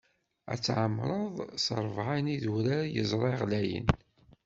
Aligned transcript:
Ad 0.51 0.57
tt-tɛemmreḍ 0.59 1.35
s 1.63 1.65
ṛebɛa 1.83 2.15
n 2.23 2.31
idurar 2.35 2.85
n 2.89 2.93
yeẓra 2.95 3.31
ɣlayen. 3.41 3.87